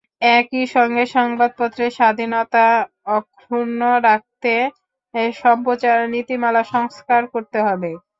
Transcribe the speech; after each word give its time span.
একই 0.35 0.63
সঙ্গে 0.75 1.03
সংবাদপত্রের 1.15 1.91
স্বাধীনতা 1.91 2.65
অক্ষুণ্ন 3.17 3.81
রাখতে 4.07 4.53
সম্প্রচার 5.37 5.97
নীতিমালা 6.13 6.61
সংস্কার 6.73 7.21
করতে 7.33 7.59
হবে। 7.67 7.91